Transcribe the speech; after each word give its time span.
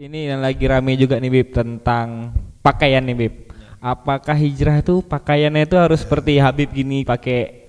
Ini 0.00 0.32
yang 0.32 0.40
lagi 0.40 0.64
rame 0.64 0.96
juga 0.96 1.20
nih 1.20 1.28
Bib 1.28 1.52
tentang 1.52 2.32
pakaian 2.64 3.04
nih 3.04 3.12
Bib. 3.12 3.52
Apakah 3.84 4.32
hijrah 4.32 4.80
itu 4.80 5.04
pakaiannya 5.04 5.68
itu 5.68 5.76
harus 5.76 6.00
seperti 6.00 6.40
Habib 6.40 6.72
gini 6.72 7.04
pakai 7.04 7.68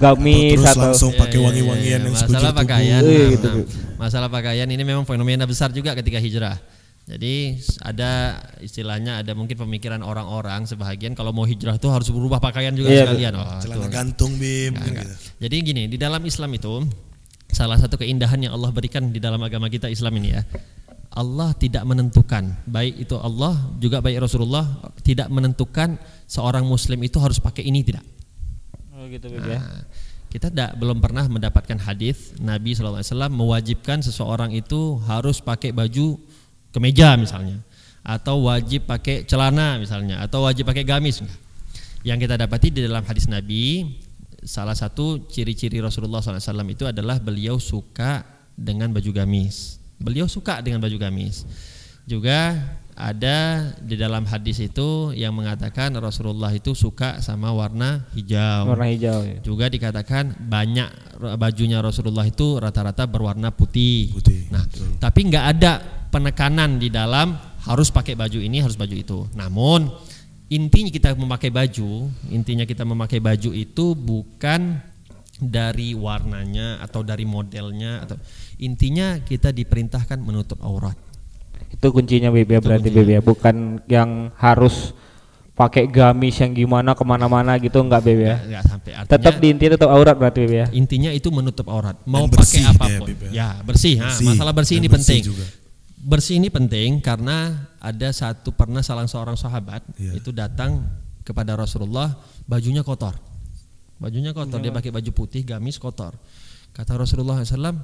gamis 0.00 0.64
Terus 0.64 0.72
atau 0.72 0.80
langsung 0.88 1.12
Iya, 1.12 1.20
pakai 1.20 1.36
iya, 1.36 1.44
wangi-wangian 1.44 2.00
iya, 2.00 2.06
yang 2.08 2.16
masalah 2.16 2.52
pakaian. 2.56 3.00
Iya, 3.04 3.20
nah, 3.20 3.32
gitu, 3.36 3.48
nah, 3.52 3.64
masalah 4.00 4.28
pakaian 4.32 4.64
ini 4.64 4.80
memang 4.80 5.04
fenomena 5.04 5.44
besar 5.44 5.68
juga 5.68 5.92
ketika 5.92 6.16
hijrah 6.16 6.56
jadi 7.04 7.60
ada 7.84 8.40
istilahnya 8.64 9.20
ada 9.20 9.36
mungkin 9.36 9.60
pemikiran 9.60 10.00
orang-orang 10.00 10.64
sebahagian 10.64 11.12
kalau 11.12 11.36
mau 11.36 11.44
hijrah 11.44 11.76
tuh 11.76 11.92
harus 11.92 12.08
berubah 12.08 12.40
pakaian 12.40 12.72
juga 12.72 12.96
Iya, 12.96 13.04
Bu. 13.04 13.12
sekalian 13.12 13.32
oh, 13.36 13.60
Celana 13.60 13.88
gantung 13.92 14.32
kan 14.40 14.72
enggak. 14.72 15.04
gitu. 15.04 15.14
Jadi 15.36 15.56
gini, 15.60 15.82
di 15.84 16.00
dalam 16.00 16.24
Islam 16.24 16.48
itu 16.56 16.84
salah 17.52 17.76
satu 17.76 18.00
keindahan 18.00 18.40
yang 18.40 18.56
Allah 18.56 18.72
berikan 18.72 19.12
di 19.12 19.20
dalam 19.20 19.40
agama 19.44 19.68
kita 19.68 19.92
Islam 19.92 20.16
ini 20.16 20.32
ya. 20.32 20.44
Allah 21.08 21.56
tidak 21.56 21.88
menentukan, 21.88 22.52
baik 22.68 23.08
itu 23.08 23.16
Allah 23.16 23.56
juga 23.80 24.04
baik 24.04 24.28
Rasulullah 24.28 24.64
tidak 25.00 25.32
menentukan 25.32 25.96
seorang 26.28 26.68
muslim 26.68 27.00
itu 27.00 27.16
harus 27.16 27.40
pakai 27.40 27.64
ini 27.64 27.80
tidak. 27.80 28.04
Oh 28.92 29.08
gitu 29.08 29.32
ya. 29.32 29.40
Nah, 29.40 29.88
kita 30.28 30.52
tidak 30.52 30.76
belum 30.76 31.00
pernah 31.00 31.24
mendapatkan 31.24 31.80
hadis 31.80 32.36
Nabi 32.36 32.76
SAW 32.76 33.00
mewajibkan 33.32 34.04
seseorang 34.04 34.52
itu 34.52 35.00
harus 35.08 35.40
pakai 35.40 35.72
baju 35.72 36.20
kemeja 36.76 37.16
misalnya, 37.16 37.64
atau 38.04 38.44
wajib 38.44 38.84
pakai 38.84 39.24
celana 39.24 39.80
misalnya, 39.80 40.20
atau 40.20 40.44
wajib 40.44 40.68
pakai 40.68 40.84
gamis. 40.84 41.24
Yang 42.04 42.28
kita 42.28 42.36
dapati 42.36 42.68
di 42.68 42.84
dalam 42.84 43.02
hadis 43.08 43.24
Nabi, 43.26 43.96
salah 44.44 44.76
satu 44.76 45.24
ciri-ciri 45.26 45.80
Rasulullah 45.80 46.20
SAW 46.20 46.68
itu 46.68 46.84
adalah 46.84 47.16
beliau 47.18 47.56
suka 47.56 48.22
dengan 48.52 48.92
baju 48.92 49.10
gamis. 49.24 49.80
Beliau 49.98 50.30
suka 50.30 50.62
dengan 50.62 50.78
baju 50.78 50.96
gamis. 50.98 51.42
Juga 52.08 52.56
ada 52.98 53.70
di 53.78 53.94
dalam 53.94 54.26
hadis 54.26 54.58
itu 54.58 55.14
yang 55.14 55.30
mengatakan 55.30 55.94
Rasulullah 56.02 56.50
itu 56.50 56.74
suka 56.74 57.22
sama 57.22 57.54
warna 57.54 58.10
hijau. 58.18 58.74
Warna 58.74 58.90
hijau 58.90 59.22
ya. 59.22 59.38
Juga 59.38 59.70
dikatakan 59.70 60.34
banyak 60.50 61.18
bajunya 61.38 61.78
Rasulullah 61.78 62.26
itu 62.26 62.58
rata-rata 62.58 63.06
berwarna 63.06 63.54
putih. 63.54 64.10
Putih, 64.10 64.50
Nah, 64.50 64.66
tapi 64.98 65.30
nggak 65.30 65.46
ada 65.56 65.72
penekanan 66.10 66.82
di 66.82 66.90
dalam 66.90 67.38
harus 67.68 67.94
pakai 67.94 68.18
baju 68.18 68.42
ini, 68.42 68.58
harus 68.58 68.74
baju 68.74 68.96
itu. 68.98 69.18
Namun 69.38 69.86
intinya 70.50 70.90
kita 70.90 71.14
memakai 71.14 71.54
baju, 71.54 72.10
intinya 72.34 72.66
kita 72.66 72.82
memakai 72.82 73.22
baju 73.22 73.54
itu 73.54 73.94
bukan 73.94 74.80
dari 75.38 75.94
warnanya 75.94 76.82
atau 76.82 77.06
dari 77.06 77.22
modelnya 77.22 78.02
atau 78.02 78.18
intinya 78.58 79.22
kita 79.22 79.54
diperintahkan 79.54 80.18
menutup 80.18 80.58
aurat. 80.60 80.98
Itu 81.70 81.94
kuncinya 81.94 82.28
Bib 82.28 82.50
ya 82.50 82.58
berarti 82.58 82.88
Bib 82.90 83.06
ya. 83.06 83.20
Bukan 83.22 83.86
yang 83.86 84.34
harus 84.34 84.90
pakai 85.54 85.90
gamis 85.90 86.38
yang 86.38 86.54
gimana 86.54 86.94
ke 86.94 87.02
mana-mana 87.02 87.54
gitu 87.58 87.78
enggak 87.82 88.02
Bib 88.02 88.18
ya. 88.18 88.36
Nggak 88.42 88.62
sampai 88.66 88.90
artinya 88.94 89.12
Tetap 89.14 89.34
di 89.38 89.46
inti 89.50 89.64
tetap 89.70 89.90
aurat 89.90 90.14
berarti 90.18 90.38
Bib 90.42 90.54
ya. 90.54 90.66
intinya 90.74 91.10
itu 91.14 91.30
menutup 91.30 91.66
aurat. 91.70 91.94
Mau 92.02 92.26
Dan 92.26 92.34
pakai 92.34 92.42
bersih 92.42 92.62
ya, 92.62 92.70
apa 92.74 92.86
pun. 92.98 93.06
Bib, 93.06 93.20
ya. 93.26 93.30
ya, 93.30 93.48
bersih. 93.62 93.94
Bersih. 94.00 94.26
masalah 94.26 94.54
bersih 94.54 94.76
Dan 94.78 94.82
ini 94.82 94.88
bersih 94.90 95.06
penting. 95.18 95.22
juga. 95.22 95.46
Bersih 95.98 96.34
ini 96.38 96.48
penting 96.48 96.88
karena 97.02 97.68
ada 97.82 98.08
satu 98.14 98.54
pernah 98.54 98.82
salah 98.82 99.06
seorang 99.06 99.34
sahabat 99.34 99.82
Iya. 99.98 100.18
itu 100.18 100.30
datang 100.30 100.86
kepada 101.22 101.52
Rasulullah 101.54 102.16
bajunya 102.46 102.80
kotor. 102.82 103.18
Bajunya 103.98 104.30
kotor, 104.30 104.62
dia 104.62 104.70
pakai 104.70 104.94
baju 104.94 105.10
putih, 105.10 105.42
gamis 105.42 105.78
kotor. 105.82 106.14
Kata 106.70 106.94
Rasulullah 106.94 107.42
SAW, 107.42 107.74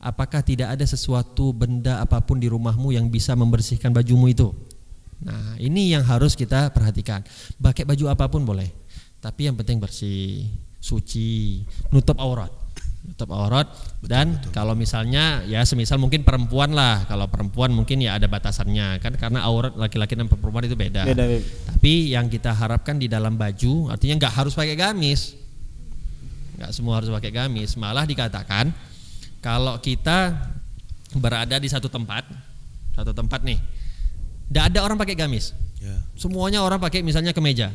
apakah 0.00 0.40
tidak 0.40 0.72
ada 0.72 0.84
sesuatu 0.88 1.52
benda 1.52 2.00
apa 2.00 2.24
pun 2.24 2.40
di 2.40 2.48
rumahmu 2.48 2.96
yang 2.96 3.12
bisa 3.12 3.36
membersihkan 3.36 3.92
bajumu 3.92 4.32
itu? 4.32 4.48
Nah, 5.20 5.60
ini 5.60 5.92
yang 5.92 6.00
harus 6.08 6.32
kita 6.32 6.72
perhatikan. 6.72 7.20
Pakai 7.60 7.84
baju 7.84 8.08
apa 8.08 8.32
pun 8.32 8.40
boleh, 8.48 8.72
tapi 9.20 9.52
yang 9.52 9.56
penting 9.60 9.76
bersih, 9.76 10.48
suci, 10.80 11.60
nutup 11.92 12.16
aurat. 12.16 12.48
Nutup 13.00 13.32
aurat 13.32 13.64
dan 14.04 14.36
kalau 14.52 14.76
misalnya 14.76 15.40
ya 15.48 15.64
semisal 15.64 15.96
mungkin 15.96 16.20
perempuan 16.20 16.72
lah, 16.76 17.08
kalau 17.08 17.28
perempuan 17.32 17.72
mungkin 17.72 18.00
ya 18.00 18.16
ada 18.20 18.28
batasannya 18.28 19.00
kan 19.00 19.16
karena 19.16 19.40
aurat 19.40 19.72
laki-laki 19.72 20.16
dan 20.16 20.28
perempuan 20.28 20.68
itu 20.68 20.76
beda. 20.76 21.08
Beda 21.08 21.24
Bib. 21.24 21.40
Tapi 21.40 22.12
yang 22.12 22.28
kita 22.28 22.52
harapkan 22.52 23.00
di 23.00 23.08
dalam 23.08 23.40
baju 23.40 23.88
artinya 23.88 24.20
nggak 24.20 24.34
harus 24.36 24.52
pakai 24.52 24.76
gamis. 24.76 25.39
Nggak 26.60 26.76
semua 26.76 27.00
harus 27.00 27.08
pakai 27.08 27.32
gamis, 27.32 27.72
malah 27.80 28.04
dikatakan 28.04 28.68
kalau 29.40 29.80
kita 29.80 30.36
berada 31.16 31.56
di 31.56 31.72
satu 31.72 31.88
tempat, 31.88 32.28
satu 32.92 33.16
tempat 33.16 33.40
nih, 33.40 33.56
tidak 34.52 34.64
ada 34.68 34.78
orang 34.84 35.00
pakai 35.00 35.16
gamis. 35.16 35.56
Ya. 35.80 35.96
Semuanya 36.20 36.60
orang 36.60 36.76
pakai 36.76 37.00
misalnya 37.00 37.32
kemeja. 37.32 37.72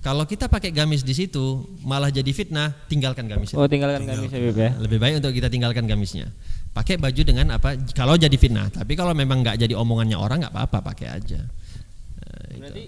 Kalau 0.00 0.24
kita 0.24 0.48
pakai 0.48 0.72
gamis 0.72 1.04
di 1.04 1.12
situ 1.12 1.68
malah 1.84 2.08
jadi 2.08 2.32
fitnah, 2.32 2.72
tinggalkan 2.88 3.28
gamisnya. 3.28 3.60
Oh 3.60 3.68
tinggalkan 3.68 4.08
gamis 4.08 4.32
ya 4.32 4.40
Bib 4.40 4.56
ya. 4.56 4.70
Lebih 4.80 4.96
baik 4.96 5.14
untuk 5.20 5.36
kita 5.36 5.52
tinggalkan 5.52 5.84
gamisnya. 5.84 6.32
Pakai 6.72 6.96
baju 6.96 7.20
dengan 7.20 7.60
apa? 7.60 7.76
Kalau 7.92 8.16
jadi 8.16 8.32
fitnah, 8.40 8.72
tapi 8.72 8.96
kalau 8.96 9.12
memang 9.12 9.44
nggak 9.44 9.60
jadi 9.60 9.76
omongannya 9.76 10.16
orang 10.16 10.48
nggak 10.48 10.54
apa-apa, 10.56 10.80
pakai 10.80 11.12
aja. 11.12 11.44
Itu. 12.48 12.62
Berarti 12.62 12.84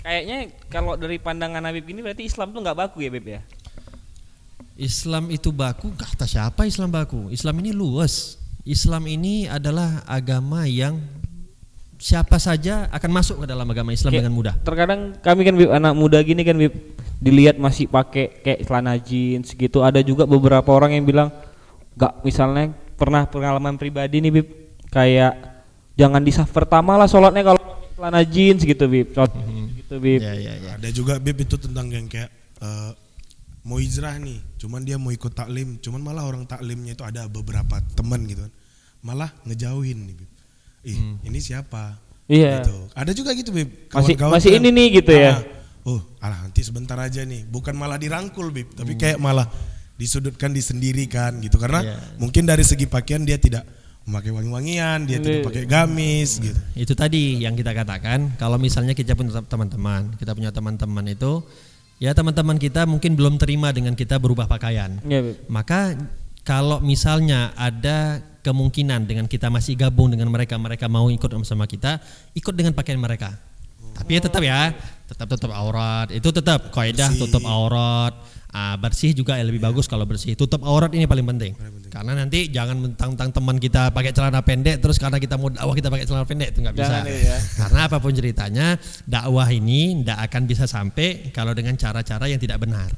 kayaknya 0.00 0.38
kalau 0.72 0.96
dari 0.96 1.20
pandangan 1.20 1.60
Habib 1.68 1.84
ini 1.90 2.00
berarti 2.00 2.24
Islam 2.24 2.56
tuh 2.56 2.64
nggak 2.64 2.78
baku 2.80 3.04
ya 3.04 3.10
Bib 3.12 3.26
ya. 3.28 3.44
Islam 4.74 5.30
itu 5.30 5.54
baku, 5.54 5.94
kata 5.94 6.26
siapa 6.26 6.66
Islam 6.66 6.90
baku? 6.90 7.30
Islam 7.30 7.62
ini 7.62 7.70
luas. 7.70 8.42
Islam 8.66 9.06
ini 9.06 9.46
adalah 9.46 10.02
agama 10.08 10.66
yang 10.66 10.98
siapa 12.00 12.42
saja 12.42 12.90
akan 12.90 13.10
masuk 13.12 13.36
ke 13.44 13.46
dalam 13.46 13.68
agama 13.70 13.94
Islam 13.94 14.10
Kayak 14.10 14.26
dengan 14.26 14.34
mudah. 14.34 14.54
Terkadang 14.66 15.00
kami 15.22 15.40
kan 15.46 15.54
Bib, 15.54 15.70
anak 15.70 15.94
muda 15.94 16.18
gini 16.26 16.42
kan 16.42 16.56
Bib, 16.58 16.74
dilihat 17.22 17.54
masih 17.60 17.86
pakai 17.86 18.42
kayak 18.42 18.66
celana 18.66 18.98
jeans 18.98 19.54
gitu. 19.54 19.78
Ada 19.84 20.02
juga 20.02 20.26
beberapa 20.26 20.74
orang 20.74 20.98
yang 20.98 21.06
bilang 21.06 21.30
nggak 21.94 22.26
misalnya 22.26 22.74
pernah 22.98 23.30
pengalaman 23.30 23.78
pribadi 23.78 24.18
nih 24.18 24.32
Bib 24.42 24.48
kayak 24.90 25.38
jangan 25.94 26.24
di 26.24 26.34
saf 26.34 26.50
pertama 26.50 26.98
lah 26.98 27.06
sholatnya 27.06 27.46
kalau 27.46 27.62
celana 27.94 28.26
jeans 28.26 28.66
gitu 28.66 28.90
Bib. 28.90 29.14
Contoh 29.14 29.38
gitu 29.78 29.94
Bib. 30.02 30.18
Ya, 30.18 30.34
ya, 30.34 30.52
ya. 30.58 30.70
Ada 30.82 30.90
juga 30.90 31.22
bib 31.22 31.46
itu 31.46 31.54
tentang 31.62 31.92
yang 31.94 32.10
kayak 32.10 32.32
eh, 32.58 32.90
mau 33.64 33.80
hijrah 33.80 34.20
nih, 34.20 34.38
cuman 34.56 34.84
dia 34.84 35.00
mau 35.00 35.08
ikut 35.08 35.32
taklim, 35.32 35.80
cuman 35.80 36.00
malah 36.00 36.24
orang 36.24 36.44
taklimnya 36.44 36.92
itu 36.92 37.00
ada 37.00 37.24
beberapa 37.26 37.80
teman 37.96 38.28
gitu 38.28 38.44
kan, 38.44 38.52
malah 39.00 39.32
ngejauhin 39.42 40.04
nih. 40.04 40.16
Ih, 40.84 40.98
ini 41.24 41.38
siapa? 41.40 41.96
Iya. 42.28 42.60
Gitu. 42.60 42.76
Ada 42.92 43.12
juga 43.12 43.32
gitu 43.32 43.50
bib. 43.50 43.88
Masih- 43.88 44.16
Kawan-kawan 44.20 44.32
masih 44.36 44.50
tuh 44.52 44.58
ini 44.60 44.68
nih 44.70 44.88
gitu 45.00 45.12
ya? 45.12 45.32
Ah, 45.32 45.42
Oh, 45.84 46.00
alah 46.16 46.40
nanti 46.40 46.64
sebentar 46.64 46.96
aja 46.96 47.20
nih. 47.20 47.44
Bukan 47.44 47.76
malah 47.76 48.00
dirangkul 48.00 48.48
bib, 48.48 48.72
Hmm. 48.72 48.78
tapi 48.80 48.96
kayak 48.96 49.20
malah 49.20 49.44
disudutkan, 49.96 50.52
disendirikan 50.52 51.36
gitu. 51.40 51.60
Karena 51.60 51.80
Iya. 51.84 51.96
mungkin 52.16 52.48
dari 52.48 52.64
segi 52.64 52.88
pakaian 52.88 53.20
dia 53.20 53.36
tidak 53.36 53.68
memakai 54.04 54.32
wangi-wangian, 54.32 55.04
dia 55.04 55.20
tidak 55.20 55.40
Iya. 55.40 55.46
pakai 55.48 55.64
gamis 55.64 56.40
gitu. 56.40 56.56
Itu 56.72 56.92
tadi 56.96 57.40
yang 57.40 57.52
kita 57.52 57.72
katakan, 57.72 58.32
kalau 58.36 58.56
misalnya 58.56 58.96
kita 58.96 59.12
punya 59.12 59.40
teman-teman, 59.40 60.16
kita 60.16 60.32
punya 60.32 60.52
teman-teman 60.52 61.04
itu 61.04 61.44
ya 62.04 62.12
teman-teman 62.12 62.60
kita 62.60 62.84
mungkin 62.84 63.16
belum 63.16 63.40
terima 63.40 63.72
dengan 63.72 63.96
kita 63.96 64.20
berubah 64.20 64.44
pakaian. 64.44 65.00
Iya 65.08 65.24
Bib. 65.24 65.48
Maka 65.48 65.96
kalau 66.44 66.84
misalnya 66.84 67.56
ada 67.56 68.20
kemungkinan 68.44 69.08
dengan 69.08 69.24
kita 69.24 69.48
masih 69.48 69.80
gabung 69.80 70.12
dengan 70.12 70.28
mereka, 70.28 70.60
mereka 70.60 70.84
mau 70.92 71.08
ikut 71.08 71.32
sama 71.48 71.64
kita, 71.64 72.04
ikut 72.36 72.52
dengan 72.52 72.76
pakaian 72.76 73.00
mereka. 73.00 73.32
Tapi 73.96 74.10
ya 74.12 74.20
tetap 74.20 74.42
ya, 74.44 74.76
tetap 75.08 75.26
tutup 75.32 75.56
aurat. 75.56 76.12
Itu 76.12 76.28
tetap 76.28 76.68
kaidah 76.68 77.08
tutup 77.16 77.40
aurat. 77.48 78.12
Ah, 78.54 78.78
bersih 78.78 79.10
juga 79.10 79.34
ya 79.34 79.42
lebih 79.42 79.58
bagus 79.58 79.90
kalau 79.90 80.06
bersih. 80.06 80.38
Tutup 80.38 80.62
aurat 80.62 80.94
ini 80.94 81.10
paling 81.10 81.26
penting. 81.26 81.58
Karena 81.90 82.14
nanti 82.14 82.46
jangan 82.54 82.78
mentang-mentang 82.78 83.34
teman 83.34 83.58
kita 83.58 83.90
pakai 83.90 84.14
celana 84.14 84.46
pendek 84.46 84.78
terus 84.78 84.94
karena 84.94 85.18
kita 85.18 85.34
mau 85.34 85.50
dakwah 85.50 85.74
kita 85.74 85.90
pakai 85.90 86.06
celana 86.06 86.22
pendek 86.22 86.54
itu 86.54 86.62
nggak 86.62 86.76
bisa. 86.78 87.02
Jangan 87.02 87.18
ya. 87.18 87.36
Karena 87.66 87.80
apa 87.90 87.98
pun 87.98 88.14
ceritanya, 88.14 88.78
dakwah 89.10 89.50
ini 89.50 90.06
tidak 90.06 90.18
akan 90.30 90.42
bisa 90.46 90.70
sampai 90.70 91.34
kalau 91.34 91.50
dengan 91.50 91.74
cara-cara 91.74 92.30
yang 92.30 92.38
tidak 92.38 92.62
benar. 92.62 92.94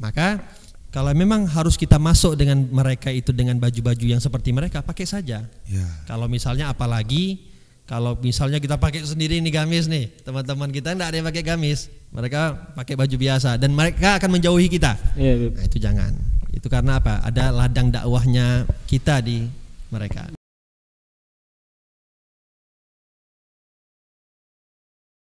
Maka 0.00 0.40
kalau 0.88 1.12
memang 1.12 1.44
harus 1.44 1.76
kita 1.76 2.00
masuk 2.00 2.40
dengan 2.40 2.64
mereka 2.72 3.12
itu 3.12 3.36
dengan 3.36 3.60
baju-baju 3.60 4.16
yang 4.16 4.24
seperti 4.24 4.56
mereka, 4.56 4.80
pakai 4.80 5.04
saja. 5.04 5.44
Ya. 5.68 5.88
Kalau 6.08 6.24
misalnya 6.24 6.72
apalagi 6.72 7.36
kalau 7.86 8.18
misalnya 8.18 8.58
kita 8.58 8.74
pakai 8.82 9.06
sendiri 9.06 9.38
ini 9.38 9.54
gamis 9.54 9.86
nih, 9.86 10.10
teman-teman 10.26 10.74
kita 10.74 10.90
tidak 10.90 11.06
ada 11.06 11.16
yang 11.22 11.26
pakai 11.30 11.44
gamis, 11.46 11.86
mereka 12.10 12.58
pakai 12.74 12.98
baju 12.98 13.16
biasa 13.16 13.54
dan 13.62 13.70
mereka 13.70 14.18
akan 14.18 14.30
menjauhi 14.34 14.66
kita. 14.66 14.98
Iya 15.14 15.34
Bib. 15.38 15.52
Nah, 15.54 15.64
itu 15.70 15.78
jangan. 15.78 16.12
Itu 16.50 16.66
karena 16.66 16.98
apa? 16.98 17.22
Ada 17.22 17.54
ladang 17.54 17.94
dakwahnya 17.94 18.66
kita 18.90 19.22
di 19.22 19.46
mereka. 19.94 20.34